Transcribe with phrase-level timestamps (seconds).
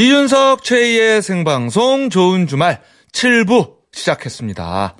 [0.00, 2.80] 이윤석 최희의 생방송 좋은 주말
[3.12, 4.96] 7부 시작했습니다.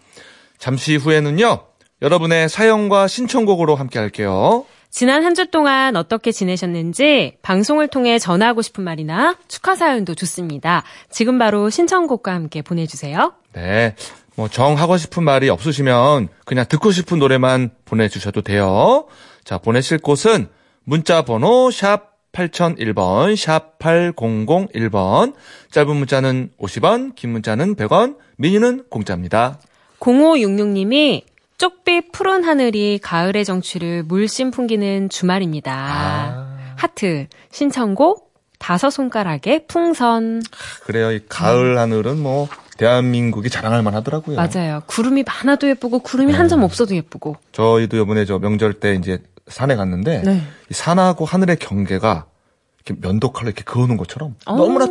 [0.58, 1.64] 잠시 후에는요,
[2.02, 4.66] 여러분의 사연과 신청곡으로 함께 할게요.
[4.90, 10.82] 지난 한 주 동안 어떻게 지내셨는지 방송을 통해 전하고 싶은 말이나 축하 사연도 좋습니다.
[11.08, 13.32] 지금 바로 신청곡과 함께 보내주세요.
[13.54, 13.94] 네.
[14.36, 19.06] 뭐, 정하고 싶은 말이 없으시면 그냥 듣고 싶은 노래만 보내주셔도 돼요.
[19.44, 20.50] 자, 보내실 곳은
[20.84, 25.34] 문자 번호 샵 8001번, 샵 8001번.
[25.70, 29.58] 짧은 문자는 50원, 긴 문자는 100원, 미니는 공짜입니다.
[29.98, 31.22] 0566님이
[31.58, 35.72] 쪽빛 푸른 하늘이 가을의 정취를 물씬 풍기는 주말입니다.
[35.74, 36.56] 아.
[36.76, 40.42] 하트, 신청곡, 다섯 손가락의 풍선.
[40.84, 41.12] 그래요.
[41.12, 44.36] 이 가을 하늘은 뭐, 대한민국이 자랑할 만 하더라고요.
[44.36, 44.80] 맞아요.
[44.86, 47.36] 구름이 많아도 예쁘고 구름이 한점 없어도 예쁘고.
[47.52, 49.18] 저희도 이번에 저 명절 때 이제
[49.50, 50.42] 산에 갔는데 네.
[50.70, 52.26] 이 산하고 하늘의 경계가
[52.84, 54.56] 이렇게 면도칼로 이렇게 그어놓은 것처럼 어.
[54.56, 54.86] 너무나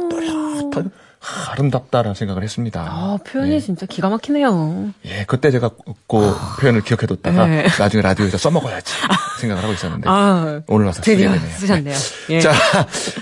[1.21, 2.81] 아, 아름답다라는 생각을 했습니다.
[2.81, 4.93] 아, 표현이 진짜 기가 막히네요.
[5.05, 5.69] 예, 그때 제가
[6.07, 7.67] 그 표현을 기억해뒀다가 네.
[7.77, 8.93] 나중에 라디오에서 써먹어야지
[9.41, 11.49] 생각을 하고 있었는데 아, 오늘 와서 쓰게 드디어 되네요.
[11.57, 11.95] 쓰셨네요.
[11.95, 12.35] 네.
[12.35, 12.39] 예.
[12.39, 12.53] 자,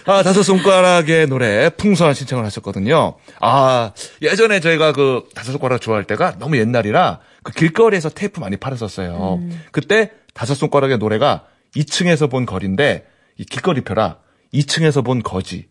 [0.05, 3.15] 아, 다섯 손가락의 노래 풍선 신청을 하셨거든요.
[3.41, 9.39] 아, 예전에 저희가 그 다섯 손가락 좋아할 때가 너무 옛날이라 그 길거리에서 테이프 많이 팔았었어요.
[9.41, 9.61] 음.
[9.71, 13.07] 그때 다섯 손가락의 노래가 2층에서 본 거리인데
[13.38, 14.19] 이 길거리표라
[14.53, 15.67] 2층에서 본 거지.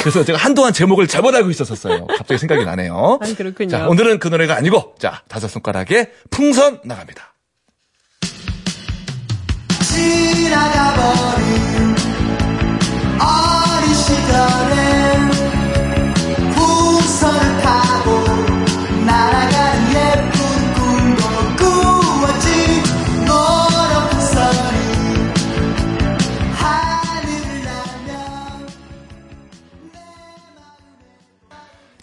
[0.00, 2.04] 그래서 제가 한동안 제목을 잘못 알고 있었었어요.
[2.08, 3.20] 갑자기 생각이 나네요.
[3.22, 3.70] 아, 그렇군요.
[3.70, 7.36] 자, 오늘은 그 노래가 아니고 자, 다섯 손가락의 풍선 나갑니다.
[9.84, 11.46] 지나가버린
[13.20, 15.27] 어린 시절엔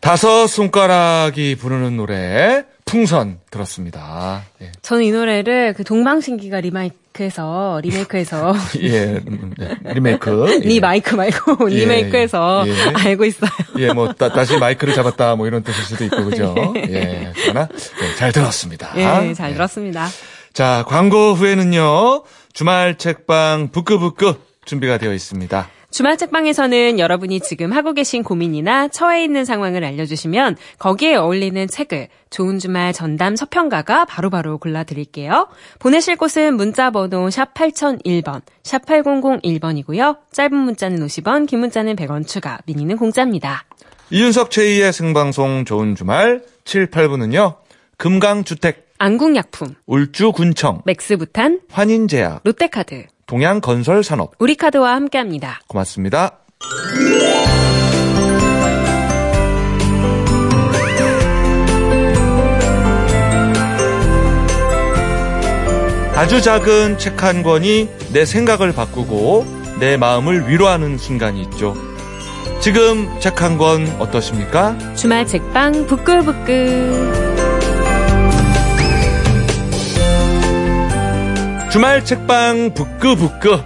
[0.06, 4.44] 다섯 손가락이 부르는 노래 풍선 들었습니다.
[4.62, 4.72] 예.
[4.84, 10.60] 저는 이 노래를 그 동방신기가 리메이크해서 리메이크해서 예, 음, 네, 리메이크.
[10.62, 10.80] 리 예.
[10.80, 12.74] 마이크 말고 예, 리메이크해서 예.
[12.94, 13.50] 알고 있어요.
[13.80, 16.54] 예, 뭐, 따, 다시 마이크를 잡았다, 뭐 이런 뜻일 수도 있고, 그죠?
[16.88, 17.68] 예, 그러나,
[18.04, 18.92] 예, 잘 들었습니다.
[18.98, 20.08] 예, 잘 들었습니다.
[20.54, 22.22] 자, 광고 후에는요,
[22.54, 24.36] 주말 책방 부끄부끄
[24.66, 25.68] 준비가 되어 있습니다.
[25.96, 32.60] 주말 책방에서는 여러분이 지금 하고 계신 고민이나 처해 있는 상황을 알려주시면 거기에 어울리는 책을 좋은
[32.60, 35.48] 주말 전담 서평가가 바로바로 골라드릴게요.
[35.80, 40.18] 보내실 곳은 문자번호 샵 8001번, 샵 8001번이고요.
[40.34, 43.64] 짧은 문자는 50원, 긴 문자는 100원 추가, 미니는 공짜입니다.
[44.10, 47.56] 이윤석 최희의 생방송 좋은 주말 7, 8부는요,
[47.96, 55.60] 금강주택, 안국약품, 울주군청, 맥스부탄, 환인제약, 롯데카드, 동양건설산업, 우리카드와 함께합니다.
[55.68, 56.40] 고맙습니다.
[66.16, 69.46] 아주 작은 책 한 권이 내 생각을 바꾸고
[69.80, 71.76] 내 마음을 위로하는 순간이 있죠.
[72.62, 74.78] 지금 책 한 권 어떠십니까?
[74.96, 77.25] 주말 책방 부끄부끄.
[81.76, 83.62] 주말 책방 부끄부끄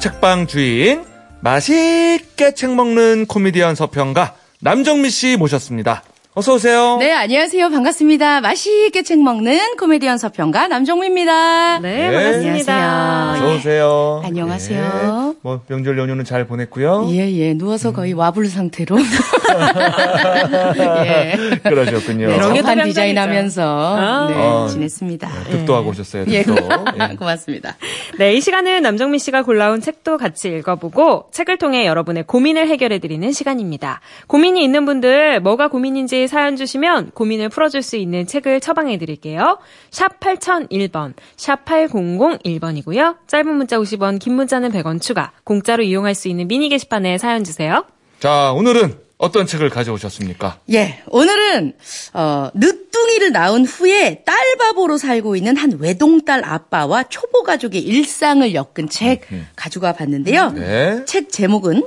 [0.00, 1.04] 책방 주인
[1.38, 6.02] 맛있게 책 먹는 코미디언 서평가 남정미 씨 모셨습니다.
[6.38, 6.98] 어서 오세요.
[6.98, 7.70] 네, 안녕하세요.
[7.70, 8.42] 반갑습니다.
[8.42, 11.78] 맛있게 책 먹는 코미디언 서평가 남정우입니다.
[11.78, 12.14] 네, 네.
[12.14, 12.74] 반갑습니다.
[12.74, 13.46] 안녕하세요.
[13.46, 14.20] 어서 오세요.
[14.22, 15.32] 안녕하세요.
[15.32, 15.38] 네.
[15.40, 17.06] 뭐 명절 연휴는 잘 보냈고요.
[17.08, 17.54] 예, 예.
[17.54, 18.98] 누워서 거의 와불 상태로.
[21.06, 21.36] 예.
[21.62, 22.28] 그러셨군요.
[22.28, 23.20] 네, 명예 장판 또 디자인 명당이죠.
[23.62, 24.28] 하면서 아.
[24.28, 24.68] 네, 어.
[24.68, 25.30] 지냈습니다.
[25.52, 26.26] 득도 하고 오셨어요.
[26.28, 26.42] 예.
[26.42, 26.68] 득도.
[27.00, 27.16] 예.
[27.16, 27.76] 고맙습니다.
[28.18, 33.32] 네, 이 시간은 남정미 씨가 골라온 책도 같이 읽어보고 책을 통해 여러분의 고민을 해결해 드리는
[33.32, 34.02] 시간입니다.
[34.26, 39.58] 고민이 있는 분들 뭐가 고민인지 사연 주시면 고민을 풀어줄 수 있는 책을 처방해 드릴게요.
[39.90, 43.16] 샵 8001번, 샵 8001번이고요.
[43.26, 47.84] 짧은 문자 50원, 긴 문자는 100원 추가, 공짜로 이용할 수 있는 미니 게시판에 사연 주세요.
[48.20, 50.58] 자, 오늘은 어떤 책을 가져오셨습니까?
[50.72, 51.72] 예, 오늘은
[52.12, 59.22] 어, 늦둥이를 낳은 후에 딸바보로 살고 있는 한 외동딸 아빠와 초보 가족의 일상을 엮은 책
[59.56, 60.50] 가져가 봤는데요.
[60.52, 61.04] 네.
[61.06, 61.84] 책 제목은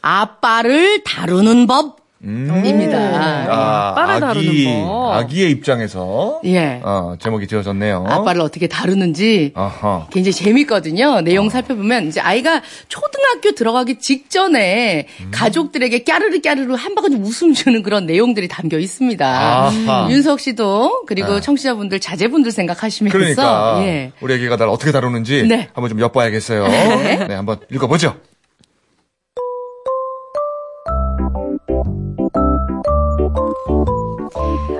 [0.00, 2.98] 아빠를 다루는 법 입니다.
[2.98, 5.12] 아, 아빠를 다루는 아기, 법.
[5.12, 6.80] 아기의 입장에서 예.
[6.82, 8.06] 어, 제목이 지어졌네요.
[8.08, 10.06] 아빠를 어떻게 다루는지 아하.
[10.10, 11.20] 굉장히 재밌거든요.
[11.20, 18.06] 내용 살펴보면 이제 아이가 초등학교 들어가기 직전에 가족들에게 까르르 까르르 한 바가지 웃음 주는 그런
[18.06, 19.26] 내용들이 담겨 있습니다.
[19.26, 20.08] 아하.
[20.10, 21.40] 윤석 씨도 그리고 네.
[21.40, 24.12] 청취자분들 자제분들 생각하시면서 그러니까 예.
[24.20, 25.68] 우리 애기가 날 어떻게 다루는지 네.
[25.74, 26.66] 한번 좀 엿봐야겠어요.
[26.68, 27.26] 네.
[27.28, 28.14] 네, 한번 읽어보죠.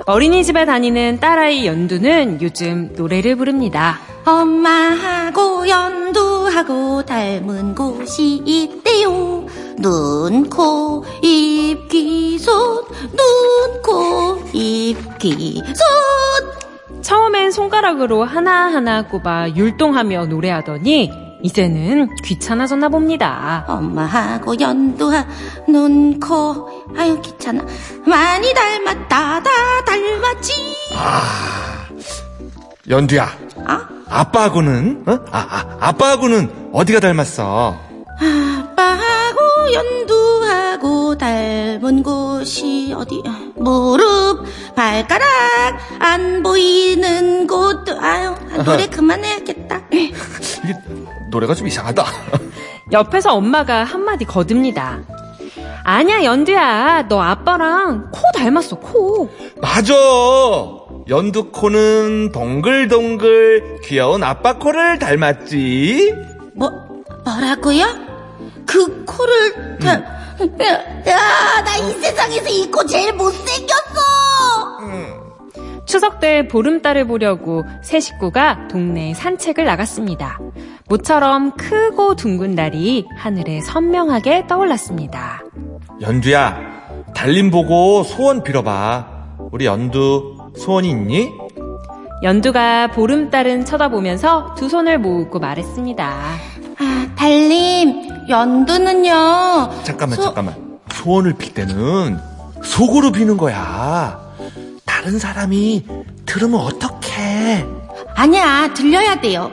[0.05, 3.99] 어린이집에 다니는 딸아이 연두는 요즘 노래를 부릅니다.
[4.23, 9.45] 엄마하고 연두하고 닮은 곳이 있대요.
[9.77, 12.83] 눈, 코, 입, 귀, 손.
[13.13, 17.01] 눈, 코, 입, 귀, 손.
[17.01, 23.65] 처음엔 손가락으로 하나하나 꼽아 율동하며 노래하더니 이제는 귀찮아졌나 봅니다.
[23.67, 25.25] 엄마하고 연두하
[25.67, 26.69] 눈, 코.
[26.97, 27.63] 아유, 귀찮아.
[28.05, 29.49] 많이 닮았다, 다
[29.85, 30.53] 닮았지.
[32.89, 33.29] 연두야.
[33.65, 33.87] 아?
[34.07, 35.19] 아빠하고는 어?
[35.31, 37.75] 아, 아, 아빠하고는 어디가 닮았어?
[38.19, 43.21] 아빠하고 연두하고 닮은 곳이 어디?
[43.55, 44.45] 무릎,
[44.75, 45.25] 발가락,
[45.99, 47.89] 안 보이는 곳.
[47.99, 49.81] 아유, 노래 그만해야겠다.
[51.35, 52.05] 노래가 좀 이상하다.
[52.93, 54.99] 옆에서 엄마가 한마디 거듭니다.
[55.83, 59.29] 아니야 연두야 너 아빠랑 코 닮았어 코.
[59.61, 59.93] 맞아.
[61.09, 66.13] 연두 코는 동글동글 귀여운 아빠 코를 닮았지.
[66.55, 66.71] 뭐,
[67.25, 67.85] 뭐라고요?
[68.65, 69.91] 그 코를 다,
[71.07, 74.01] 야, 나 이 세상에서 이 코 제일 못생겼어!
[75.85, 80.39] 추석 때 보름달을 보려고 세 식구가 동네 산책을 나갔습니다.
[80.87, 85.41] 모처럼 크고 둥근 달이 하늘에 선명하게 떠올랐습니다.
[86.01, 86.57] 연두야,
[87.15, 89.07] 달림 보고 소원 빌어봐.
[89.51, 91.31] 우리 연두 소원이 있니?
[92.23, 96.05] 연두가 보름달은 쳐다보면서 두 손을 모으고 말했습니다.
[96.07, 99.81] 아, 달님, 연두는요.
[99.83, 100.55] 잠깐만, 소- 잠깐만.
[100.91, 102.17] 소원을 빌 때는
[102.63, 104.19] 속으로 비는 거야.
[104.85, 105.85] 다른 사람이
[106.25, 107.65] 들으면 어떡해.
[108.15, 109.51] 아니야, 들려야 돼요.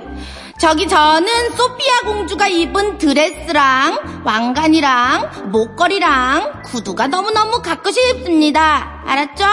[0.62, 9.02] 저기 저는 소피아 공주가 입은 드레스랑 왕관이랑 목걸이랑 구두가 너무너무 갖고 싶습니다.
[9.04, 9.44] 알았죠?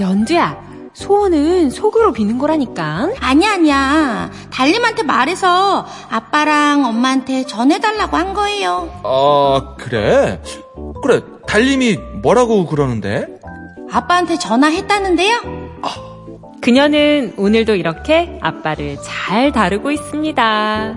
[0.00, 0.60] 연두야,
[0.94, 3.10] 소원은 속으로 비는 거라니까.
[3.20, 4.32] 아니야, 아니야.
[4.50, 9.00] 달님한테 말해서 아빠랑 엄마한테 전해달라고 한 거예요.
[9.04, 10.42] 아, 그래?
[11.04, 13.28] 그래, 달님이 뭐라고 그러는데?
[13.92, 15.65] 아빠한테 전화했다는데요?
[16.66, 20.96] 그녀는 오늘도 이렇게 아빠를 잘 다루고 있습니다.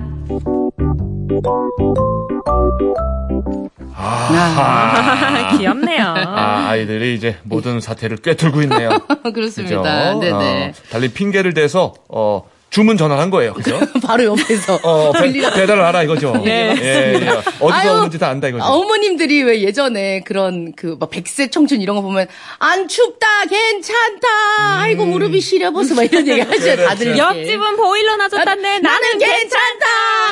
[3.94, 6.04] 아, 귀엽네요.
[6.04, 8.98] 아, 아이들이 이제 모든 사태를 꿰뚫고 있네요.
[9.32, 10.16] 그렇습니다.
[10.16, 10.20] 그죠?
[10.22, 10.70] 네네.
[10.70, 13.54] 어, 달리 핑계를 대서 어, 주문 전화한 거예요.
[13.54, 13.80] 그죠?
[14.06, 15.52] 바로 옆에서 어, 배, 들리라.
[15.52, 16.34] 배달을 하라 이거죠.
[16.46, 17.28] 네, 예, 예.
[17.60, 18.64] 어디서 아유, 오는지 다 안다 이거죠.
[18.64, 22.28] 어머님들이 왜 예전에 그런 그 막 백세 청춘 이런 거 보면
[22.60, 24.28] 안 춥다 괜찮다
[24.82, 26.84] 아이고 무릎이 시려버서 막 이런 얘기 하죠 그렇죠.
[26.86, 27.20] 다들 이렇게.
[27.20, 28.80] 옆집은 보일러 놔줬다네.
[28.80, 29.86] 나는 괜찮다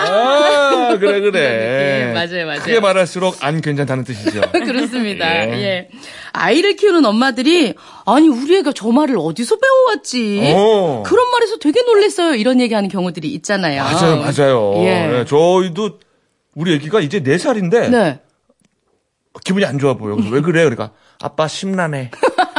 [0.09, 2.11] 아, 그래, 그래.
[2.11, 2.13] 느낌.
[2.13, 2.59] 맞아요, 맞아요.
[2.61, 4.41] 크게 말할수록 안 괜찮다는 뜻이죠.
[4.51, 5.47] 그렇습니다.
[5.47, 5.53] 예.
[5.53, 5.87] 예.
[6.33, 7.73] 아이를 키우는 엄마들이
[8.05, 10.53] 아니 우리 애가 저 말을 어디서 배워왔지?
[10.55, 11.03] 어.
[11.05, 12.26] 그런 말에서 되게 놀랬어요.
[12.35, 13.83] 이런 얘기하는 경우들이 있잖아요.
[13.83, 14.73] 맞아요, 맞아요.
[14.83, 15.19] 예.
[15.19, 15.99] 예, 저희도
[16.55, 18.19] 우리 애기가 이제 4 살인데 네.
[19.43, 20.15] 기분이 안 좋아 보여.
[20.15, 20.61] 그래서 왜 그래?
[20.63, 20.91] 그러니까
[21.21, 22.09] 아빠 심란해.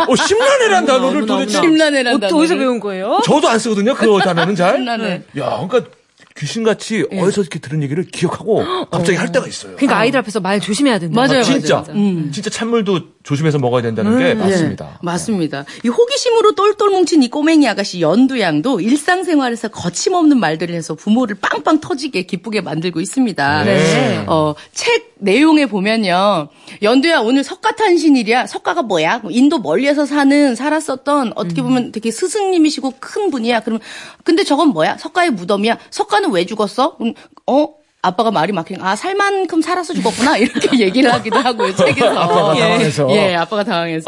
[0.09, 2.39] 어, 심란해란 단어를 도대체 심란해란 어, 단어를.
[2.39, 3.21] 어디서 배운 거예요?
[3.25, 3.95] 저도 안 쓰거든요.
[3.95, 4.77] 그 단어는 잘.
[4.77, 5.23] 심란해.
[5.39, 5.91] 야, 그러니까
[6.39, 7.21] 귀신같이 예.
[7.21, 9.75] 어디서 이렇게 들은 얘기를 기억하고 갑자기 할 때가 있어요.
[9.77, 11.15] 그러니까 아이들 앞에서 말 조심해야 된다.
[11.15, 11.93] 맞아요, 진짜, 맞아요.
[11.93, 12.31] 음.
[12.33, 14.87] 진짜 찬물도 조심해서 먹어야 된다는 게 맞습니다.
[14.87, 15.65] 예, 맞습니다.
[15.85, 22.23] 이 호기심으로 똘똘 뭉친 이 꼬맹이 아가씨 연두양도 일상생활에서 거침없는 말들을 해서 부모를 빵빵 터지게
[22.23, 23.65] 기쁘게 만들고 있습니다.
[23.65, 24.25] 네.
[24.27, 26.49] 어, 책 내용에 보면요.
[26.83, 28.47] 연두야 오늘 석가탄신일이야.
[28.47, 29.23] 석가가 뭐야?
[29.31, 33.61] 인도 멀리에서 사는 살았었던 어떻게 보면 되게 스승님이시고 큰 분이야.
[33.61, 33.81] 그러면
[34.25, 34.97] 근데 저건 뭐야?
[34.99, 35.79] 석가의 무덤이야.
[35.91, 36.97] 석가는 왜 죽었어?
[37.01, 37.15] 음,
[37.47, 37.79] 어?
[38.01, 42.61] 아빠가 말이 막히는 아 살만큼 살아서 죽었구나 이렇게 얘기를 하기도 하고요 책에서 아빠가 예.
[42.61, 43.11] 당황해서.
[43.11, 44.05] 예 아빠가 당황해서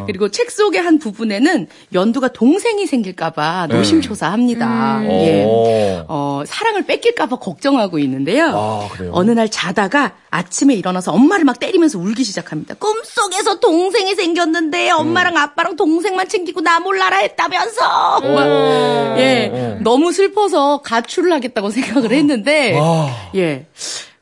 [0.00, 0.04] 아.
[0.06, 5.02] 그리고 책 속의 한 부분에는 연두가 동생이 생길까봐 노심초사합니다.
[5.04, 5.44] 예.
[5.44, 6.04] 오.
[6.08, 8.48] 어, 사랑을 뺏길까봐 걱정하고 있는데요.
[8.56, 8.88] 아?
[9.12, 12.74] 어느 날 자다가 아침에 일어나서 엄마를 막 때리면서 울기 시작합니다.
[12.74, 18.20] 꿈속에서 동생이 생겼는데 엄마랑 아빠랑 동생만 챙기고 나 몰라라 했다면서.
[18.20, 19.78] 막, 예.
[19.82, 23.08] 너무 슬퍼서 가출을 하겠다고 생각을 했는데 와.
[23.34, 23.66] 예.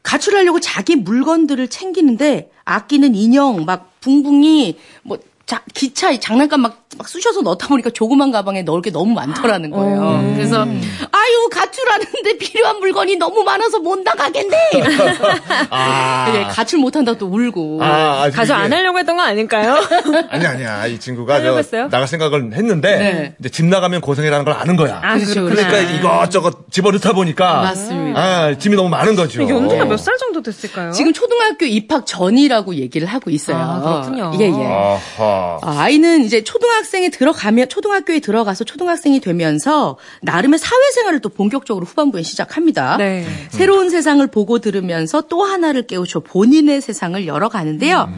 [0.03, 7.43] 가출하려고 자기 물건들을 챙기는데 아끼는 인형 막 붕붕이 뭐 자, 기차 장난감 막, 막 쑤셔서
[7.43, 10.33] 넣다 보니까 조그만 가방에 넣을 게 너무 많더라는 거예요.
[10.35, 10.65] 그래서
[11.37, 14.57] 아유 가출하는데 필요한 물건이 너무 많아서 못 나가겠네.
[15.71, 16.33] 아.
[16.35, 17.81] 예, 가출 못한다고 또 울고.
[17.83, 19.77] 아, 아직 가서 이게- 안 하려고 했던 거 아닐까요?
[20.31, 21.89] 아니 아니야 이 친구가 하려고 저?
[21.89, 23.35] 나갈 생각을 했는데 네.
[23.39, 25.01] 이제 집 나가면 고생이라는 걸 아는 거야.
[25.03, 25.45] 아, 그렇죠.
[25.45, 28.21] 그러니까 이것저것 집어넣다 보니까 맞습니다.
[28.21, 29.43] 아, 짐이 너무 많은 거죠.
[29.47, 30.93] 연두가 몇 살 정도 됐을까요?
[30.93, 33.57] 지금 초등학교 입학 전이라고 얘기를 하고 있어요.
[33.57, 34.31] 아, 그렇군요.
[34.39, 34.53] 예, 예.
[35.19, 42.97] 아, 아이는 이제 초등학생에 들어가면 초등학교에 들어가서 초등학생이 되면서 나름의 사회생활을 또 본격적으로 후반부에 시작합니다.
[42.99, 43.27] 네.
[43.51, 48.09] 새로운 세상을 보고 들으면서 또 하나를 깨우쳐 본인의 세상을 열어가는데요.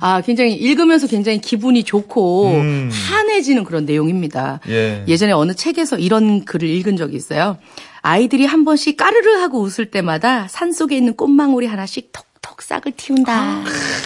[0.00, 2.90] 아 굉장히 읽으면서 굉장히 기분이 좋고 음.
[2.90, 4.58] 환해지는 그런 내용입니다.
[4.68, 5.04] 예.
[5.06, 7.56] 예전에 어느 책에서 이런 글을 읽은 적이 있어요.
[8.02, 12.92] 아이들이 한 번씩 까르르 하고 웃을 때마다 산 속에 있는 꽃망울이 하나씩 톡 톡 싹을
[12.92, 13.64] 틔운다.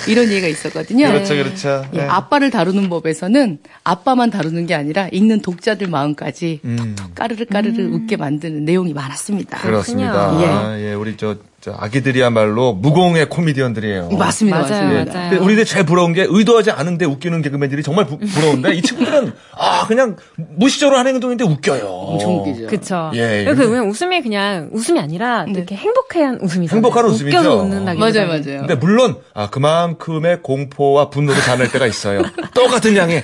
[0.09, 1.07] 이런 얘기가 있었거든요.
[1.07, 1.87] 그렇죠, 그렇죠.
[1.95, 2.02] 예, 네.
[2.04, 6.97] 아빠를 다루는 법에서는 아빠만 다루는 게 아니라 읽는 독자들 마음까지 음.
[7.14, 9.59] 까르르 까르르 웃게 만드는 내용이 많았습니다.
[9.59, 10.30] 그렇습니다.
[10.30, 14.09] 아, 예, 우리 저, 저 아기들이야말로 무공의 코미디언들이에요.
[14.19, 15.12] 맞습니다, 맞아요, 맞습니다.
[15.14, 15.31] 맞아요.
[15.31, 19.87] 근데 우리들 제일 부러운 게 의도하지 않은데 웃기는 개그맨들이 정말 부, 부러운데 이 친구들은 아
[19.87, 21.85] 그냥 무시적으로 하는 행동인데 웃겨요.
[21.87, 22.67] 엄청 웃기죠.
[22.67, 23.11] 그쵸.
[23.14, 25.52] 예, 그 근데- 그냥 웃음이 그냥 웃음이 아니라 네.
[25.52, 26.76] 이렇게 행복한 웃음이잖아요.
[26.76, 27.38] 행복한 웃음이죠.
[27.38, 28.59] 웃겨서 웃는다기 맞아요, 맞아요.
[28.61, 32.23] 근데 물론 아 그만큼의 공포와 분노를 자낼 때가 있어요.
[32.55, 33.23] 똑같은 양의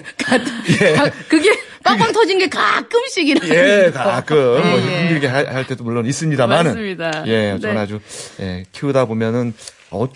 [0.82, 0.92] 예.
[0.92, 1.50] 가- 그게
[1.86, 3.48] 빵빵 터진 게 가끔씩이라.
[3.48, 5.00] 예, 가끔 뭐 예, 예.
[5.02, 7.24] 힘들게 할, 할 때도 물론 있습니다만은 맞습니다.
[7.26, 7.80] 예, 저는 네.
[7.80, 8.00] 아주
[8.40, 9.54] 예, 키우다 보면은
[9.90, 10.06] 어,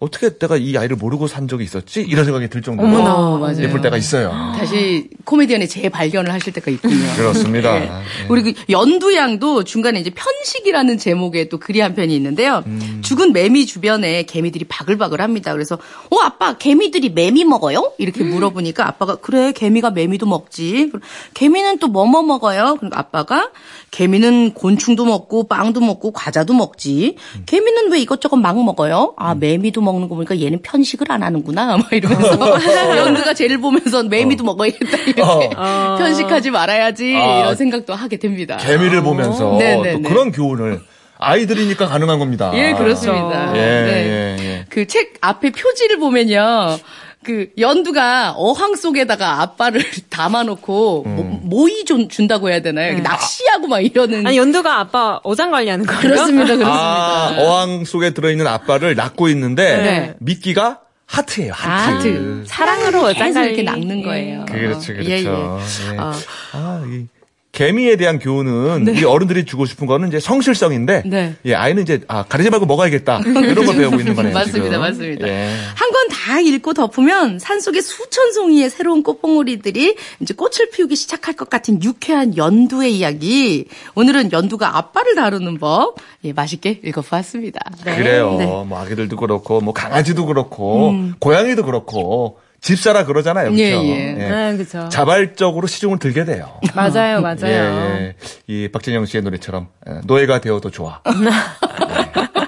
[0.00, 2.00] 어떻게 내가 이 아이를 모르고 산 적이 있었지?
[2.00, 3.14] 이런 생각이 들 정도로 어머나.
[3.14, 3.62] 어, 맞아요.
[3.62, 4.32] 예쁠 때가 있어요.
[4.60, 6.94] 다시 코미디언의 재발견을 하실 때가 있군요.
[7.16, 7.76] 그렇습니다.
[7.76, 7.84] 예.
[7.84, 7.88] 예.
[8.28, 12.62] 우리 그 연두양도 중간에 이제 편식이라는 제목의 또 글이 한 편이 있는데요.
[12.66, 13.00] 음.
[13.02, 15.52] 죽은 매미 주변에 개미들이 바글바글 합니다.
[15.52, 15.76] 그래서,
[16.10, 17.92] 어, 아빠, 개미들이 매미 먹어요?
[17.98, 20.90] 이렇게 물어보니까 아빠가, 그래, 개미가 매미도 먹지.
[21.34, 22.76] 개미는 또뭐뭐 먹어요?
[22.78, 23.50] 그러니까 아빠가,
[23.90, 27.16] 개미는 곤충도 먹고, 빵도 먹고, 과자도 먹지.
[27.46, 29.14] 개미는 왜 이것저것 막 먹어요?
[29.16, 31.78] 아, 매미도 먹는 거 보니까 얘는 편식을 안 하는구나.
[31.78, 32.60] 막 이러면서.
[32.96, 34.96] 연두가 쟤를 보면서 매미도 먹어야겠다.
[35.06, 35.50] 이렇게.
[35.56, 35.96] 어.
[35.98, 37.16] 편식하지 말아야지.
[37.16, 37.40] 아.
[37.40, 38.56] 이런 생각도 하게 됩니다.
[38.58, 40.08] 개미를 보면서 네, 네, 또 네.
[40.08, 40.80] 그런 교훈을
[41.18, 42.50] 아이들이니까 가능한 겁니다.
[42.54, 43.50] 예, 그렇습니다.
[43.56, 44.36] 예, 네.
[44.40, 44.64] 예, 예.
[44.68, 46.78] 그책 앞에 표지를 보면요.
[47.22, 51.16] 그 연두가 어항 속에다가 아빠를 담아놓고 음.
[51.16, 51.22] 모,
[51.58, 52.88] 모이 좀 준다고 해야 되나요?
[52.88, 54.26] 이렇게 낚시하고 막 이러는.
[54.26, 56.00] 아니 연두가 아빠 어장 관리하는 거예요?
[56.00, 56.72] 그렇습니다, 그렇습니다.
[56.72, 60.14] 아, 어항 속에 들어있는 아빠를 낳고 있는데 네.
[60.20, 60.80] 미끼가
[61.10, 61.52] 하트예요.
[61.54, 62.08] 아, 하트.
[62.08, 62.44] 하트.
[62.46, 63.62] 사랑으로 계속 이렇게.
[63.62, 64.44] 낚는 거예요.
[64.46, 65.10] 그렇죠, 그렇죠.
[65.10, 65.24] 예, 예.
[65.24, 65.96] 예.
[65.98, 66.14] 아.
[66.52, 67.06] 아, 이
[67.52, 71.34] 개미에 대한 교훈은 우리 어른들이 주고 싶은 거는 이제 성실성인데, 네.
[71.44, 74.32] 예, 아이는 이제 아 가리지 말고 먹어야겠다 이런 걸 배우고 있는 거네요.
[74.32, 74.80] 맞습니다, 지금.
[74.80, 75.28] 맞습니다.
[75.28, 75.56] 예.
[75.74, 81.82] 한권 다 읽고 덮으면 산속에 수천 송이의 새로운 꽃봉오리들이 이제 꽃을 피우기 시작할 것 같은
[81.82, 83.66] 유쾌한 연두의 이야기.
[83.96, 87.60] 오늘은 연두가 아빠를 다루는 법, 예, 맛있게 읽어보았습니다.
[87.82, 88.36] 그래요.
[88.38, 88.46] 네.
[88.46, 93.46] 뭐 아기들도 그렇고, 뭐 강아지도 그렇고, 고양이도 그렇고, 집사라 그러잖아요.
[93.52, 93.62] 그렇죠?
[93.62, 94.28] 예, 예.
[94.28, 94.88] 네, 그죠.
[94.90, 96.60] 자발적으로 시중을 들게 돼요.
[96.74, 97.44] 맞아요, 맞아요.
[97.44, 98.14] 예, 예.
[98.46, 101.00] 이 박진영 씨의 노래처럼 예, 노예가 되어도 좋아.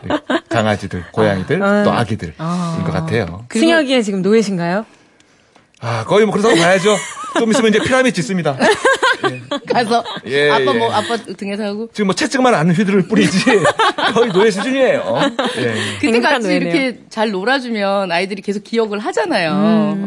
[0.04, 0.36] 예.
[0.50, 2.34] 강아지들, 고양이들, 또 아기들
[2.78, 3.46] 인것 같아요.
[3.52, 4.84] 승혁이의 지금 노예신가요?
[5.82, 6.96] 아 거의 뭐 그렇다고 봐야죠.
[7.38, 8.56] 좀 있으면 이제 피라미드 짓습니다.
[9.72, 10.78] 가서 예, 아빠 예.
[10.78, 13.44] 뭐 아빠 등에서 하고 지금 뭐 채찍만 안 휘두를 뿐이지
[14.14, 15.20] 거의 노예 수준이에요.
[15.58, 15.74] 예.
[16.00, 16.68] 그때 같이 노예네요.
[16.70, 19.52] 이렇게 잘 놀아주면 아이들이 계속 기억을 하잖아요.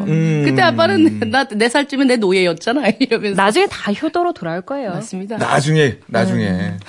[0.07, 0.43] 음.
[0.45, 4.91] 그때 아빠는 나 네 살쯤엔 내 노예였잖아 이러면서 나중에 다 효도로 돌아올 거예요.
[4.91, 5.37] 맞습니다.
[5.37, 6.43] 나중에 나중에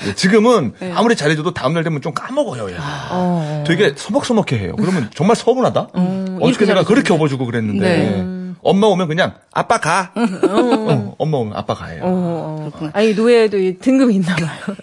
[0.07, 2.71] 예, 지금은 아무리 잘해줘도 다음 날 되면 좀 까먹어요.
[2.71, 2.83] 얘가.
[3.11, 3.65] 어.
[3.67, 4.77] 되게 서먹서먹해해요.
[4.77, 5.81] 그러면 정말 서운하다.
[5.93, 8.36] 어저께 이렇게 내가 그렇게 업어주고 그랬는데 네.
[8.63, 10.13] 엄마 오면 그냥 아빠 가.
[10.15, 12.03] 어, 엄마 오면 아빠 가예요.
[12.05, 12.91] 어, 어.
[12.93, 14.77] 아니 노예도 이 등급이 있나 봐요.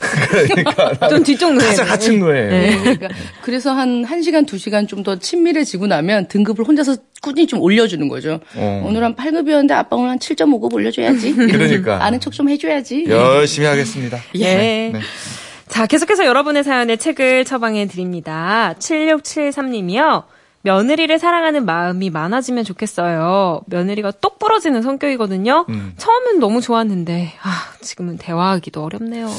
[0.47, 1.67] 그러니까 좀 뒤쪽 노예.
[1.67, 2.79] 가장 하층 노예예요.
[2.81, 3.09] 그러니까
[3.41, 8.39] 그래서 한 1시간, 2시간 좀 더 친밀해지고 나면 등급을 혼자서 꾸준히 좀 올려주는 거죠.
[8.55, 8.83] 어.
[8.87, 11.33] 오늘 한 8급이었는데 아빠 오늘 한 7.5급 올려줘야지.
[11.35, 12.01] 그러니까.
[12.05, 13.05] 아는 척 좀 해줘야지.
[13.09, 14.17] 열심히 하겠습니다.
[14.35, 14.43] 예.
[14.55, 14.93] 네.
[15.67, 18.75] 자, 계속해서 여러분의 사연에 책을 처방해 드립니다.
[18.79, 20.23] 7673님이요.
[20.63, 23.61] 며느리를 사랑하는 마음이 많아지면 좋겠어요.
[23.67, 25.65] 며느리가 똑 부러지는 성격이거든요.
[25.69, 25.93] 음.
[25.97, 27.49] 처음엔 너무 좋았는데, 아,
[27.81, 29.29] 지금은 대화하기도 어렵네요.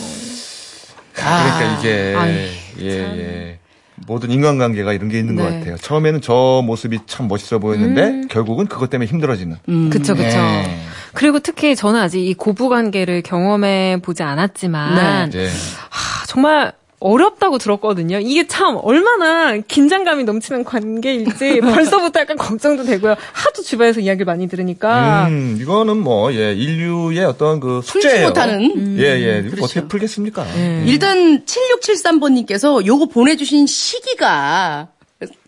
[1.14, 2.48] 그러니까 이게 아이,
[2.80, 3.58] 예, 예.
[4.06, 5.58] 모든 인간관계가 이런 게 있는 것 네.
[5.60, 5.76] 같아요.
[5.76, 8.28] 처음에는 저 모습이 참 멋있어 보였는데 음.
[8.28, 9.56] 결국은 그것 때문에 힘들어지는.
[9.90, 10.36] 그쵸, 그쵸.
[10.36, 10.78] 네.
[11.14, 15.48] 그리고 특히 저는 아직 이 고부 관계를 경험해 보지 않았지만, 이제
[15.88, 18.18] 하, 정말 어렵다고 들었거든요.
[18.18, 23.14] 이게 참 얼마나 긴장감이 넘치는 관계일지 벌써부터 약간 걱정도 되고요.
[23.32, 25.26] 하도 주변에서 이야기를 많많이 들으니까.
[25.28, 28.28] 음, 이거는 뭐, 예, 인류의 어떤 그 숙제예요.
[28.28, 28.98] 못하는.
[28.98, 29.38] 예, 예.
[29.40, 29.64] 이거 그렇죠.
[29.64, 30.44] 어떻게 풀겠습니까?
[30.54, 30.84] 네.
[30.86, 34.88] 일단 7673번님께서 요거 보내주신 시기가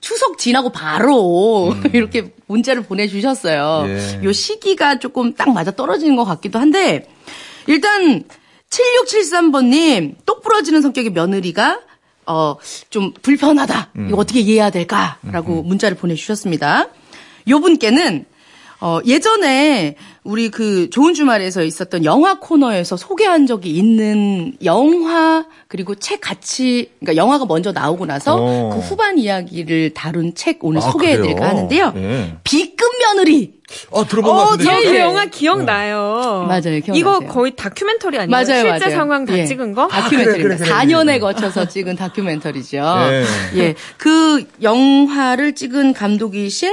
[0.01, 3.83] 추석 지나고 바로 이렇게 문자를 보내주셨어요.
[3.87, 4.21] 음.
[4.23, 4.25] 예.
[4.25, 7.07] 요 시기가 조금 딱 맞아 떨어지는 것 같기도 한데
[7.67, 8.25] 일단
[8.77, 11.81] 7673번님 똑 부러지는 성격의 며느리가
[12.27, 12.57] 어
[12.91, 13.91] 좀 불편하다.
[13.97, 14.09] 음.
[14.09, 16.89] 이거 어떻게 이해해야 될까라고 문자를 보내주셨습니다.
[17.49, 18.25] 요 분께는
[18.81, 26.21] 어, 예전에 우리 그 좋은 주말에서 있었던 영화 코너에서 소개한 적이 있는 영화 그리고 책
[26.21, 28.71] 같이 그러니까 영화가 먼저 나오고 나서 어.
[28.75, 31.49] 그 후반 이야기를 다룬 책 오늘 아, 소개해드릴까 그래요?
[31.49, 31.93] 하는데요.
[31.93, 32.37] 네.
[32.45, 33.56] B급 며느리
[33.91, 34.65] 어, 들어본 것 어, 같은데.
[34.65, 35.01] 저그 예.
[35.01, 36.45] 영화 기억나요.
[36.47, 36.95] 맞아요, 기억나세요.
[36.95, 38.31] 이거 거의 다큐멘터리 아니에요?
[38.31, 38.91] 맞아요, 실제 맞아요.
[38.97, 39.45] 상황 다 예.
[39.47, 39.89] 찍은 거?
[39.89, 40.57] 다큐멘터리입니다.
[40.57, 40.95] 그래, 그래, 그래.
[40.95, 42.77] 4년에 거쳐서 찍은 다큐멘터리죠.
[42.79, 43.25] 예.
[43.57, 43.75] 예.
[43.97, 46.73] 그 영화를 찍은 감독이신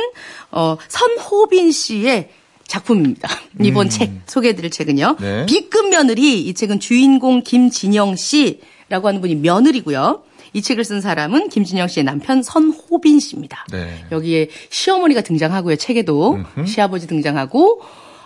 [0.51, 2.29] 어, 선호빈 씨의
[2.67, 3.29] 작품입니다.
[3.62, 5.17] 이번 책 소개해드릴 책은요.
[5.19, 5.45] 네.
[5.45, 10.23] B급 며느리 이 책은 주인공 김진영 씨라고 하는 분이 며느리고요.
[10.53, 13.65] 이 책을 쓴 사람은 김진영 씨의 남편 선호빈 씨입니다.
[13.72, 14.05] 네.
[14.12, 15.75] 여기에 시어머니가 등장하고요.
[15.77, 17.81] 책에도 시아버지 등장하고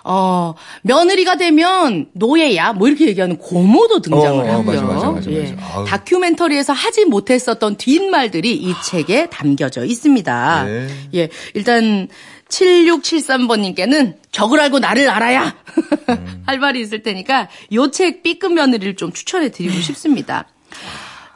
[0.09, 0.53] 어
[0.83, 4.81] 며느리가 되면 노예야 뭐 이렇게 얘기하는 고모도 등장을 어, 어, 하고요.
[4.81, 5.51] 맞아, 맞아, 맞아, 예.
[5.53, 5.75] 맞아.
[5.75, 5.85] 아우.
[5.85, 10.63] 다큐멘터리에서 하지 못했었던 뒷말들이 이 책에 담겨져 있습니다.
[10.63, 10.87] 네.
[11.15, 12.07] 예, 일단
[12.49, 15.55] 7673번님께는 적을 알고 나를 알아야
[16.45, 20.45] 할 말이 있을 테니까 요 책 B급 며느리를 좀 추천해 드리고 싶습니다.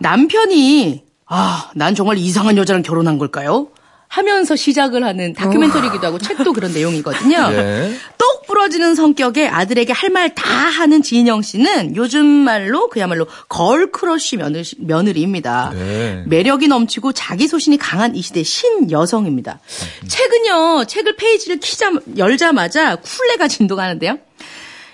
[0.01, 3.70] 남편이 아, 난 정말 이상한 여자랑 결혼한 걸까요?
[4.10, 7.48] 하면서 시작을 하는 다큐멘터리기도 하고 책도 그런 내용이거든요.
[7.53, 7.93] 예.
[8.17, 14.63] 똑 부러지는 성격의 아들에게 할 말 다 하는 진영 씨는 요즘 말로 그야말로 걸크러쉬 며느리,
[14.79, 15.71] 며느리입니다.
[15.74, 16.24] 네.
[16.27, 19.62] 매력이 넘치고 자기 소신이 강한 이 시대 신 여성입니다.
[20.06, 24.17] 책은요, 책을 페이지를 키자 열자마자 쿨내가 진동하는데요.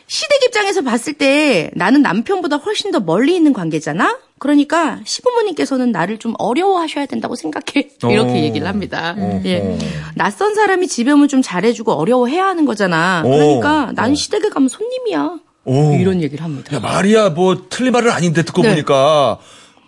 [0.07, 4.19] 시댁 입장에서 봤을 때 나는 남편보다 훨씬 더 멀리 있는 관계잖아?
[4.39, 7.89] 그러니까 시부모님께서는 나를 좀 어려워하셔야 된다고 생각해.
[8.09, 8.37] 이렇게 오.
[8.37, 9.15] 얘기를 합니다.
[9.17, 9.41] 오.
[9.45, 9.77] 예.
[10.15, 13.23] 낯선 사람이 집에 오면 좀 잘해주고 어려워해야 하는 거잖아.
[13.25, 13.29] 오.
[13.29, 15.39] 그러니까 난 시댁에 가면 손님이야.
[15.65, 15.93] 오.
[15.95, 16.73] 이런 얘기를 합니다.
[16.75, 18.69] 야, 말이야, 뭐, 틀린 말은 아닌데, 듣고 네.
[18.69, 19.37] 보니까.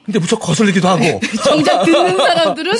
[0.03, 1.03] 근데 무척 거슬리기도 하고.
[1.45, 2.73] 정작 듣는 사람들은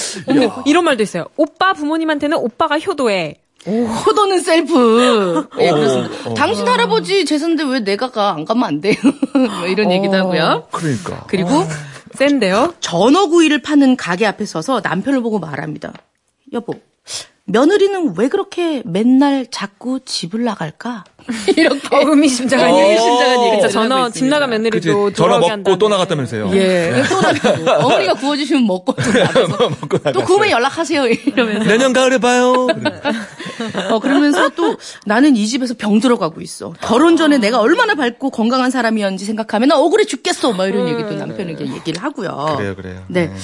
[0.66, 1.28] 이런 말도 있어요.
[1.38, 3.36] 오빠 부모님한테는 오빠가 효도해.
[3.68, 5.48] 효도는 셀프.
[5.60, 6.30] 예, 어, 그렇습니다.
[6.30, 6.34] 어.
[6.34, 8.32] 당신 할아버지 제사인데 왜 내가 가?
[8.32, 8.96] 안 가면 안 돼?
[9.34, 10.68] 뭐 이런 얘기도 하고요.
[10.72, 11.26] 그러니까.
[11.28, 11.64] 그리고
[12.14, 12.74] 센데요?
[12.80, 15.94] 전어구이를 파는 가게 앞에 서서 남편을 보고 말합니다.
[16.54, 16.74] 여보,
[17.52, 21.04] 며느리는 왜 그렇게 맨날 자꾸 집을 나갈까?
[21.58, 21.96] 이렇게.
[21.96, 22.82] 어, 의미심장한 어, 얘기.
[22.90, 24.26] 의미심장한 얘기를 그쵸, 전화, 집.
[24.26, 25.90] 나간 그치, 며느리도 전화 돌아오게 먹고 또.
[25.90, 26.50] 나갔다면서요.
[26.54, 27.04] 예.
[27.10, 27.70] 또 나가고.
[27.86, 30.12] 어머니가 구워주시면 먹고 또 나가서.
[30.14, 31.08] 또 구우면 연락하세요.
[31.08, 31.66] 이러면서.
[31.70, 32.68] 내년 가을에 봐요.
[33.90, 36.74] 어, 그러면서 또 나는 이 집에서 병 들어가고 있어.
[36.82, 40.54] 결혼 전에 내가 얼마나 밝고 건강한 사람이었는지 생각하면 나 억울해 죽겠어.
[40.54, 42.56] 막 이런 얘기도 남편에게 얘기를 하고요.
[42.58, 43.04] 그래요, 그래요.
[43.08, 43.28] 네.
[43.28, 43.36] 네.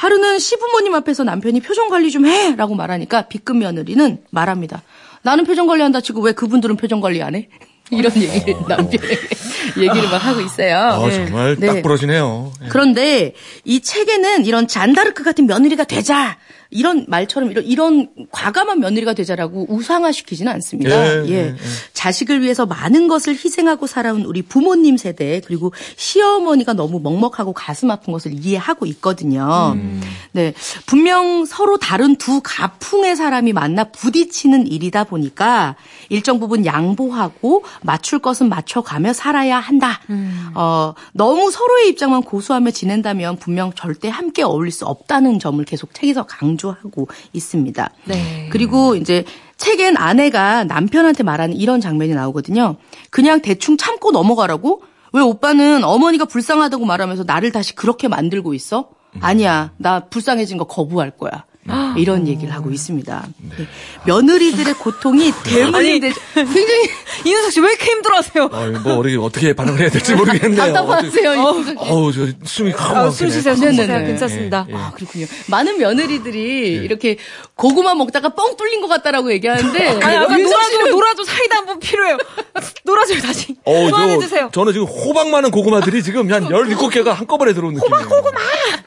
[0.00, 2.56] 하루는 시부모님 앞에서 남편이 표정 관리 좀 해!
[2.56, 4.80] 라고 말하니까 B급 며느리는 말합니다.
[5.20, 7.48] 나는 표정 관리한다 치고 왜 그분들은 표정 관리 안 해?
[7.92, 9.18] 이런 얘기를 남편에게
[9.76, 10.78] 얘기를 막 하고 있어요.
[10.78, 11.66] 아, 정말 네.
[11.66, 12.50] 딱 부러지네요.
[12.64, 12.68] 예.
[12.68, 13.34] 그런데
[13.64, 16.38] 이 책에는 이런 잔다르크 같은 며느리가 되자
[16.70, 20.90] 이런 말처럼 이런 이런 과감한 며느리가 되자라고 우상화시키지는 않습니다.
[20.90, 21.54] 예, 예, 예, 예.
[21.92, 28.12] 자식을 위해서 많은 것을 희생하고 살아온 우리 부모님 세대 그리고 시어머니가 너무 먹먹하고 가슴 아픈
[28.12, 29.72] 것을 이해하고 있거든요.
[29.74, 30.00] 음.
[30.30, 30.54] 네,
[30.86, 35.74] 분명 서로 다른 두 가풍의 사람이 만나 부딪히는 일이다 보니까
[36.08, 40.00] 일정 부분 양보하고 맞출 것은 맞춰가며 살아야 한다.
[40.54, 46.26] 어, 너무 서로의 입장만 고수하며 지낸다면 분명 절대 함께 어울릴 수 없다는 점을 계속 책에서
[46.26, 47.90] 강조 하고 있습니다.
[48.04, 48.48] 네.
[48.52, 49.24] 그리고 이제
[49.56, 52.76] 책엔 아내가 남편한테 말하는 이런 장면이 나오거든요.
[53.10, 54.82] 그냥 대충 참고 넘어가라고?
[55.12, 58.90] 왜 오빠는 어머니가 불쌍하다고 말하면서 나를 다시 그렇게 만들고 있어?
[59.20, 59.72] 아니야.
[59.76, 61.44] 나 불쌍해진 거 거부할 거야.
[61.96, 63.26] 이런 얘기를 하고 있습니다.
[63.58, 63.66] 네.
[64.06, 66.90] 며느리들의 고통이 대문인데 굉장히
[67.24, 68.48] 이윤석 씨 왜 이렇게 힘들어하세요?
[68.52, 70.56] 아, 뭐 우리 어떻게 반응을 해야 될지 모르겠네요.
[70.72, 71.30] 답답하세요.
[71.76, 73.28] 어우, 저 숨이 확 아, 숨.
[73.30, 73.86] 쉬세요, 숨 쉬세요.
[73.86, 74.06] 네네네.
[74.06, 74.66] 괜찮습니다.
[74.68, 74.76] 예, 예.
[74.76, 75.26] 아, 그렇군요.
[75.48, 77.16] 많은 며느리들이 이렇게
[77.54, 82.16] 고구마 먹다가 뻥 뚫린 것 같다라고 얘기하는데 아니, 아까 씨는 놀아줘, 사이다 한 번 필요해요.
[82.84, 83.54] 놀아줘요, 다시.
[83.64, 84.50] 어우, 그만해주세요.
[84.52, 88.04] 저, 저는 지금 호박 많은 고구마들이 지금 한 17개가 한꺼번에 들어온 느낌이에요.
[88.04, 88.40] 호박 고구마!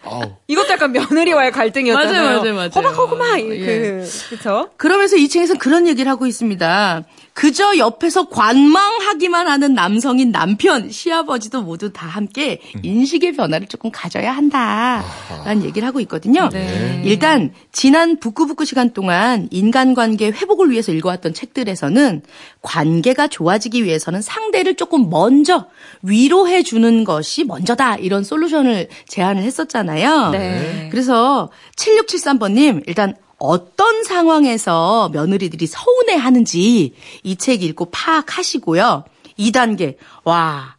[0.05, 0.31] 아우.
[0.47, 2.13] 이것도 약간 며느리와의 갈등이었잖아요.
[2.23, 2.69] 맞아요, 맞아요, 맞아요.
[2.75, 3.59] 호박 호구마, 예.
[3.59, 4.69] 그, 그쵸?
[4.77, 7.03] 그러면서 이 층에서는 그런 얘기를 하고 있습니다.
[7.33, 15.63] 그저 옆에서 관망하기만 하는 남성인 남편, 시아버지도 모두 다 함께 인식의 변화를 조금 가져야 한다라는
[15.63, 16.49] 얘기를 하고 있거든요.
[16.49, 17.01] 네.
[17.05, 22.21] 일단 지난 북구북구 시간 동안 인간관계 회복을 위해서 읽어왔던 책들에서는
[22.61, 25.67] 관계가 좋아지기 위해서는 상대를 조금 먼저
[26.03, 30.29] 위로해 주는 것이 먼저다 이런 솔루션을 제안을 했었잖아요.
[30.29, 30.89] 네.
[30.91, 39.03] 그래서 7673번님 일단 어떤 상황에서 며느리들이 서운해 하는지 이 책 읽고 파악하시고요.
[39.37, 39.97] 2단계.
[40.23, 40.75] 와.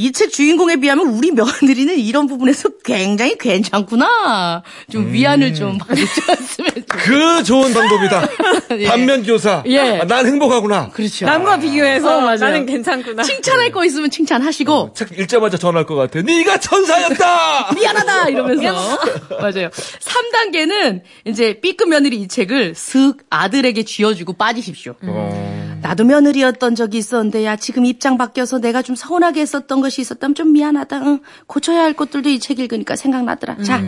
[0.00, 4.62] 이 책 주인공에 비하면 우리 며느리는 이런 부분에서 굉장히 괜찮구나.
[4.90, 6.84] 좀 위안을 좀 받으셨으면 좋겠어요.
[6.88, 8.28] 그 좋은 방법이다.
[8.78, 8.84] 예.
[8.86, 9.62] 반면 교사.
[9.66, 9.98] 예.
[10.00, 10.90] 아, 난 행복하구나.
[10.90, 11.26] 그렇죠.
[11.26, 12.36] 남과 비교해서 어, 맞아요.
[12.38, 13.24] 나는 괜찮구나.
[13.24, 16.22] 칭찬할 거 있으면 칭찬하시고 책 읽자마자 전화할 것 같아.
[16.22, 17.72] 네가 천사였다.
[17.74, 18.98] 미안하다 이러면서
[19.40, 19.68] 맞아요.
[19.70, 24.94] 3단계는 이제 B급 며느리 이 책을 슥 아들에게 쥐어주고 빠지십시오.
[25.02, 25.67] 어.
[25.82, 30.52] 나도 며느리였던 적이 있었는데 야 지금 입장 바뀌어서 내가 좀 서운하게 했었던 것이 있었다면 좀
[30.52, 30.98] 미안하다.
[31.02, 31.20] 응.
[31.46, 33.56] 고쳐야 할 것들도 이 책 읽으니까 생각나더라.
[33.62, 33.82] 자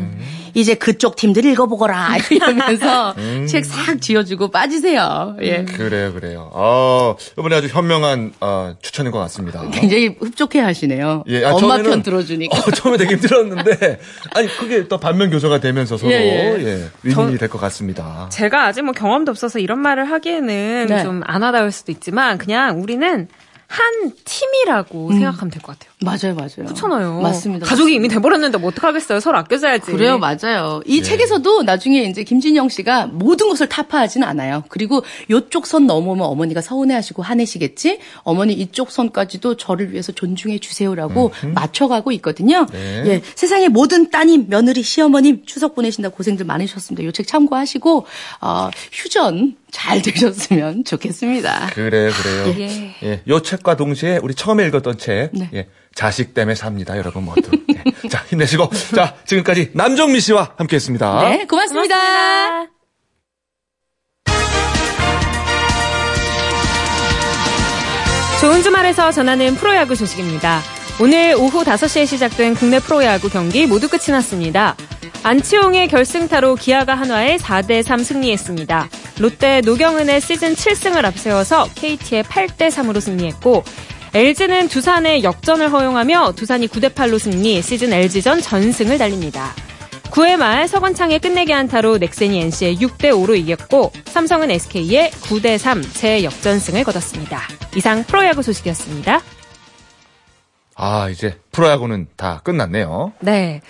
[0.55, 3.15] 이제 그쪽 팀들 읽어보거라 이러면서
[3.49, 5.37] 책싹 쥐어주고 빠지세요.
[5.43, 5.65] 예.
[5.65, 6.51] 그래요, 그래요.
[6.53, 9.63] 어, 이번에 아주 현명한 어, 추천인 것 같습니다.
[9.71, 11.25] 굉장히 흡족해 하시네요.
[11.29, 12.59] 예, 아, 엄마 처음에는- 편 들어주니까.
[12.59, 13.99] 어, 처음에 되게 힘들었는데,
[14.35, 16.17] 아니, 그게 또 반면 교사가 되면서 서로, 예,
[16.59, 16.89] 예, 예.
[17.03, 18.29] 윈윈이 될 것 같습니다.
[18.31, 21.03] 제가 아직 뭐 경험도 없어서 이런 말을 하기에는 네.
[21.03, 23.29] 좀안 와닿을 수도 있지만 그냥 우리는
[23.67, 25.93] 한 팀이라고 생각하면 될 것 같아요.
[26.03, 26.67] 맞아요, 맞아요.
[26.67, 27.21] 그렇잖아요.
[27.21, 27.67] 맞습니다.
[27.67, 29.21] 가족이 이미 돼버렸는데 뭐 어떡하겠어요.
[29.21, 29.93] 서로 아껴줘야지.
[29.93, 30.83] 그래요, 맞아요.
[30.87, 34.65] 이 책에서도 나중에 이제 김진영 씨가 모든 것을 타파하진 않아요.
[34.71, 38.01] 그리고 요쪽 선 넘으면 어머니가 서운해하시고 화내시겠지.
[38.23, 42.67] 어머니 이쪽 선까지도 저를 위해서 존중해 주세요라고 맞춰가고 있거든요.
[42.73, 43.03] 네.
[43.07, 47.05] 예, 세상의 모든 따님, 며느리, 시어머님 추석 보내신다 고생들 많으셨습니다.
[47.07, 48.07] 요 책 참고하시고
[48.41, 51.71] 어, 휴전 잘 되셨으면 좋겠습니다.
[51.73, 52.55] 그래요, 그래요.
[52.59, 52.97] 예.
[53.03, 55.51] 예, 요 책과 동시에 우리 처음에 읽었던 책, 네.
[55.55, 57.51] 예, 자식 때문에 삽니다, 여러분 모두.
[57.71, 58.09] 예.
[58.09, 58.71] 자, 힘내시고.
[58.95, 61.29] 자, 지금까지 남정미 씨와 함께 했습니다.
[61.29, 61.97] 네, 고맙습니다.
[61.97, 62.71] 고맙습니다.
[68.41, 70.63] 좋은 주말에서 전하는 프로야구 소식입니다.
[70.99, 74.77] 오늘 오후 5시에 시작된 국내 프로야구 경기 모두 끝이 났습니다.
[75.23, 78.89] 안치홍의 결승타로 기아가 한화에 4대3 승리했습니다.
[79.21, 83.63] 롯데 노경은의 시즌 7승을 앞세워서 KT의 8대 3으로 승리했고
[84.15, 89.55] LG는 두산의 역전을 허용하며 두산이 9대 8로 승리, 시즌 LG전 전승을 달립니다.
[90.05, 97.43] 9회 말 서건창의 끝내기 안타로 넥센이 NC의 6대 5로 이겼고 삼성은 SK의 9대3 재역전승을 거뒀습니다.
[97.77, 99.21] 이상 프로야구 소식이었습니다.
[100.83, 103.13] 아, 이제 프로야구는 다 끝났네요.
[103.21, 103.61] 네.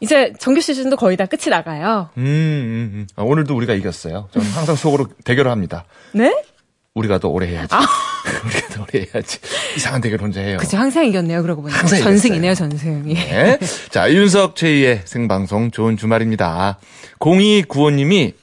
[0.00, 2.10] 이제 정규 시즌도 거의 다 끝이 나가요.
[2.18, 3.06] 음, 음, 음.
[3.16, 4.28] 아, 오늘도 우리가 이겼어요.
[4.32, 5.84] 저는 항상 속으로 대결을 합니다.
[6.12, 6.44] 네?
[6.92, 7.74] 우리가 더 오래 해야지.
[8.44, 9.38] 우리가 더 오래 해야지.
[9.74, 10.58] 이상한 대결 혼자 해요.
[10.58, 10.76] 그죠.
[10.76, 11.40] 항상 이겼네요.
[11.40, 11.78] 그러고 보니까.
[11.78, 13.10] 항상 전승이네요, 전승.
[13.10, 13.14] 예.
[13.14, 13.58] 네.
[13.88, 16.78] 자, 윤석 최희의 생방송 좋은 주말입니다.
[17.20, 18.34] 0295님이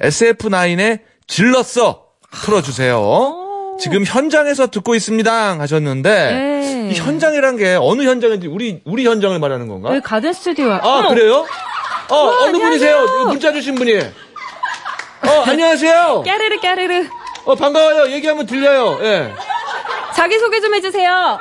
[0.00, 3.45] SF9의 질렀어 틀어주세요.
[3.78, 6.90] 지금 현장에서 듣고 있습니다 하셨는데 네.
[6.90, 9.90] 이 현장이란 게 어느 현장인지 우리 우리 현장을 말하는 건가?
[9.90, 10.72] 여기 가든 스튜디오.
[10.72, 11.46] 아 그래요?
[12.10, 12.96] 어 어느 분이세요?
[12.96, 13.26] 안녕하세요.
[13.26, 13.96] 문자 주신 분이.
[13.98, 16.22] 어 안녕하세요.
[16.24, 17.06] 까르르 까르르.
[17.44, 18.12] 어 반가워요.
[18.12, 18.98] 얘기하면 들려요.
[19.02, 19.32] 예.
[20.14, 21.38] 자기 소개 좀 해주세요.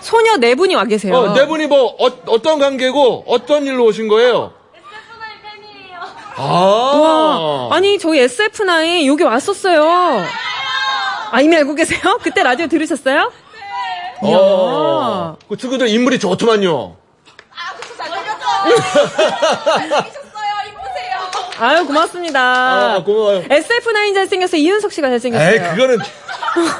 [0.00, 1.14] 소녀 네 분이 와 계세요.
[1.16, 4.52] 어, 네 분이 뭐 어, 떤 관계고 어떤 일로 오신 거예요?
[6.36, 7.68] 아.
[7.70, 10.24] 와, 아니 저희 SF9 여기 왔었어요.
[11.30, 12.18] 아 이미 알고 계세요?
[12.22, 13.32] 그때 라디오 들으셨어요?
[14.22, 15.36] 어.
[15.48, 16.96] 그 친구들 인물이 좋더만요.
[21.58, 22.40] 아유 고맙습니다.
[22.96, 23.44] 아, 고마워요.
[23.44, 25.50] SF9 잘생겨서 이윤석 씨가 잘생겼어요.
[25.54, 25.98] 에이, 그거는,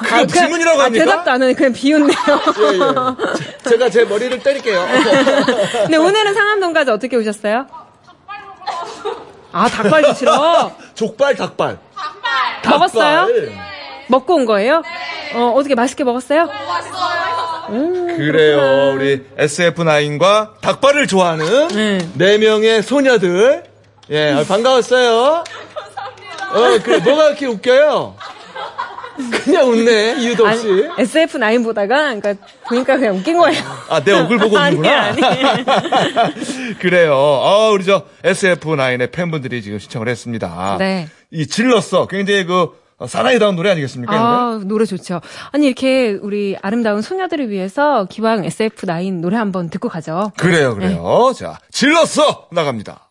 [0.04, 1.04] 그거 질문이라고 아, 합니까?
[1.04, 1.54] 대답도 안 하네.
[1.54, 2.16] 그냥 비웃네요.
[2.18, 3.70] 예, 예.
[3.70, 4.86] 제가 제 머리를 때릴게요.
[5.84, 7.85] 근데 오늘은 상암동까지 어떻게 오셨어요?
[9.56, 11.78] 아 닭발 드시러 족발, 닭발.
[12.68, 13.20] 먹었어요?
[13.20, 13.52] 닭발.
[14.08, 14.82] 먹고 온 거예요?
[15.34, 16.44] 어 어떻게 맛있게 먹었어요?
[16.44, 17.66] 먹었어요.
[17.70, 18.92] 음 그래요.
[18.94, 21.98] 우리 SF9과 닭발을 좋아하는 네.
[22.14, 23.64] 네 명의 소녀들.
[24.10, 25.42] 예, 아, 반가웠어요.
[25.74, 26.50] 감사합니다.
[26.52, 28.14] 어, 그래, 뭐가 이렇게 웃겨요?
[29.44, 30.66] 그냥 웃네, 이유도 없이.
[30.98, 32.34] SF9 보다가, 그러니까,
[32.68, 33.62] 보니까 그냥 웃긴 거예요.
[33.88, 35.02] 아, 내 얼굴 보고 아니, 웃는구나.
[35.04, 35.64] 아니.
[36.80, 37.14] 그래요.
[37.14, 40.76] 아, 우리 저 SF9의 팬분들이 지금 신청을 했습니다.
[40.78, 41.08] 네.
[41.30, 42.06] 이 질렀어.
[42.06, 42.70] 굉장히 그
[43.06, 44.12] 사나이다운 노래 아니겠습니까?
[44.12, 44.24] 노래?
[44.24, 45.20] 아, 노래 좋죠.
[45.52, 50.32] 아니, 이렇게 우리 아름다운 소녀들을 위해서 기왕 SF9 노래 한번 듣고 가죠.
[50.36, 51.32] 그래요, 그래요.
[51.32, 51.38] 네.
[51.38, 52.48] 자, 질렀어!
[52.52, 53.10] 나갑니다.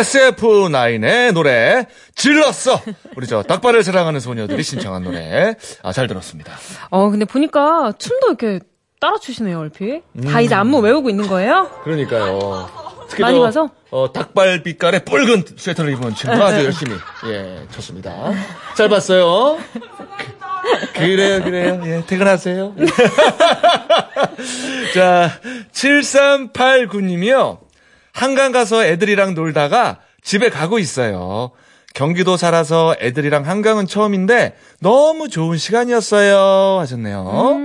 [0.00, 2.80] SF9의 노래, 질렀어!
[3.16, 5.54] 우리 저 닭발을 사랑하는 소녀들이 신청한 노래.
[5.82, 6.52] 아, 잘 들었습니다.
[6.90, 8.60] 어, 근데 보니까 춤도 이렇게
[9.00, 10.02] 따라 추시네요, 얼핏.
[10.12, 10.22] 음.
[10.22, 11.70] 다 이제 안무 외우고 있는 거예요?
[11.84, 12.68] 그러니까요.
[13.08, 13.70] 특히 많이 또, 가서?
[13.90, 16.94] 어, 닭발 빛깔의 붉은 스웨터를 입은 친구 아주 열심히,
[17.26, 18.32] 예, 쳤습니다.
[18.76, 19.58] 잘 봤어요.
[19.72, 21.80] 그- 그래요, 그래요.
[21.84, 22.74] 예, 퇴근하세요.
[24.94, 25.30] 자,
[25.72, 27.58] 7389님이요.
[28.14, 31.50] 한강 가서 애들이랑 놀다가 집에 가고 있어요.
[31.94, 36.78] 경기도 살아서 애들이랑 한강은 처음인데 너무 좋은 시간이었어요.
[36.80, 37.60] 하셨네요.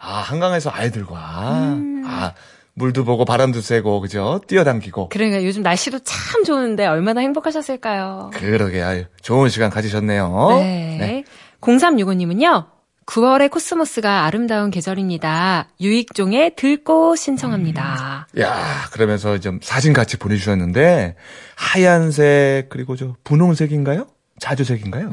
[0.00, 2.32] 아, 한강에서 아이들과, 아,
[2.74, 4.40] 물도 보고 바람도 쐬고, 그죠?
[4.46, 5.08] 뛰어당기고.
[5.08, 8.30] 그러니까 요즘 날씨도 참 좋은데 얼마나 행복하셨을까요?
[8.34, 10.48] 그러게, 아유, 좋은 시간 가지셨네요.
[10.58, 11.24] 네.
[11.60, 12.66] 0365님은요.
[13.06, 15.68] 9월의 코스모스가 아름다운 계절입니다.
[15.80, 18.26] 유익종의 들꽃 신청합니다.
[18.38, 21.16] 야, 그러면서 좀 사진 같이 보내주셨는데,
[21.56, 24.06] 하얀색, 그리고 저 분홍색인가요?
[24.38, 25.10] 자주색인가요?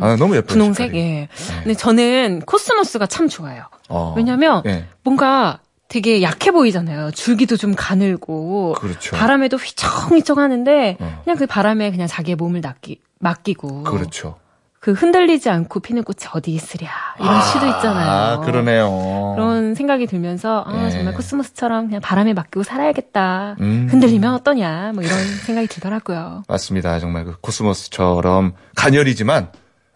[0.00, 0.42] 아, 너무 예뻐요.
[0.42, 0.46] 음.
[0.46, 0.86] 분홍색?
[0.90, 0.98] 색깔이.
[1.02, 1.28] 예.
[1.62, 3.64] 근데 저는 코스모스가 참 좋아요.
[3.88, 4.84] 어, 왜냐면 예.
[5.02, 7.10] 뭔가 되게 약해 보이잖아요.
[7.12, 9.16] 줄기도 좀 가늘고 그렇죠.
[9.16, 11.20] 바람에도 휘청휘청 하는데 어.
[11.24, 14.38] 그냥 그 바람에 그냥 자기의 몸을 낚기, 맡기고 그렇죠.
[14.82, 16.90] 그 흔들리지 않고 피는 꽃이 어디 있으랴
[17.20, 18.10] 이런 시도 있잖아요.
[18.10, 19.32] 아, 그러네요.
[19.36, 20.90] 그런 생각이 들면서 아 예.
[20.90, 23.58] 정말 코스모스처럼 그냥 바람에 맡기고 살아야겠다.
[23.60, 23.86] 음.
[23.88, 25.16] 흔들리면 어떠냐 뭐 이런
[25.46, 26.42] 생각이 들더라고요.
[26.48, 26.98] 맞습니다.
[26.98, 29.52] 정말 그 코스모스처럼 가녀리지만,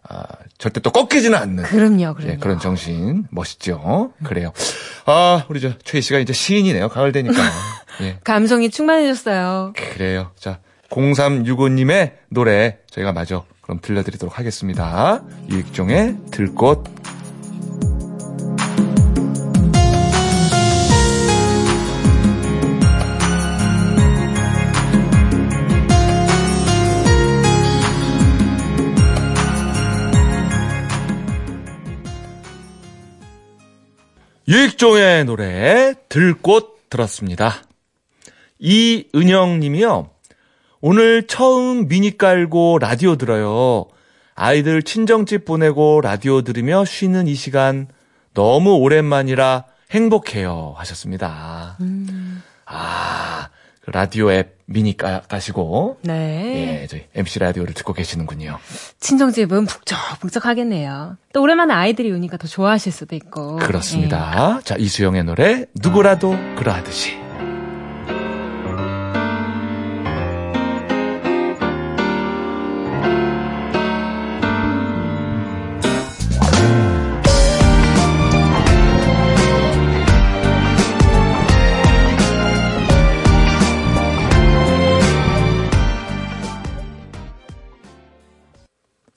[0.09, 0.23] 아,
[0.57, 1.65] 절대 또 꺾이지는 않는.
[1.65, 2.35] 그럼요, 그럼요.
[2.35, 4.13] 예, 그런 정신 멋있죠.
[4.23, 4.53] 그래요.
[5.05, 6.91] 아, 우리 저 최희 씨가 이제 시인이네요.
[6.91, 7.35] 가을 되니까.
[8.03, 9.73] 예, 감성이 충만해졌어요.
[9.75, 10.31] 그래요.
[10.39, 15.25] 자, 0365님의 노래 저희가 마저 그럼 들려드리도록 하겠습니다.
[15.51, 16.85] 유익종의 들꽃.
[34.47, 37.65] 유익종의 노래 들꽃 들었습니다.
[38.61, 40.11] 이은영 님이요.
[40.81, 43.87] 오늘 처음 미니 깔고 라디오 들어요.
[44.35, 47.89] 아이들 친정집 보내고 라디오 들으며 쉬는 이 시간
[48.35, 50.75] 너무 오랜만이라 행복해요.
[50.77, 51.79] 하셨습니다.
[52.67, 53.49] 아,
[53.81, 56.83] 그 라디오 앱 미니 까, 까시고, 네.
[56.83, 58.59] 예, 저희 MC 라디오를 듣고 계시는군요.
[58.99, 61.17] 친정집은 북적북적하겠네요.
[61.33, 63.57] 또 오랜만에 아이들이 오니까 더 좋아하실 수도 있고.
[63.57, 64.61] 그렇습니다.
[64.65, 67.26] 자, 이수영의 노래, 누구라도 그러하듯이.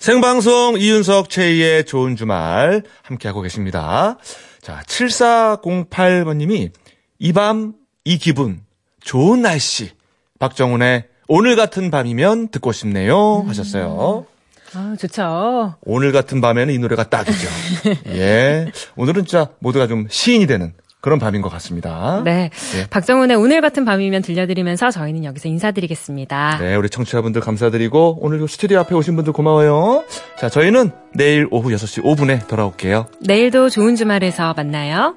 [0.10, 4.18] 생방송 이윤석 최희의 좋은 주말 함께하고 계십니다.
[4.60, 6.72] 자, 7408번님이
[7.20, 7.74] 이 밤,
[8.06, 8.60] 이 기분,
[9.02, 9.92] 좋은 날씨.
[10.40, 13.44] 박정훈의 오늘 같은 밤이면 듣고 싶네요.
[13.48, 14.26] 하셨어요.
[14.74, 15.76] 아, 좋죠.
[15.82, 17.48] 오늘 같은 밤에는 이 노래가 딱이죠.
[18.10, 18.72] 예.
[18.96, 22.22] 오늘은 진짜 모두가 좀 시인이 되는 그런 밤인 것 같습니다.
[22.26, 22.50] 네.
[22.76, 22.88] 예.
[22.90, 26.58] 박정훈의 오늘 같은 밤이면 들려드리면서 저희는 여기서 인사드리겠습니다.
[26.60, 30.04] 네, 우리 청취자분들 감사드리고 오늘 스튜디오 앞에 오신 분들 고마워요.
[30.38, 33.08] 자, 저희는 내일 오후 6시 5분에 돌아올게요.
[33.22, 35.16] 내일도 좋은 주말에서 만나요.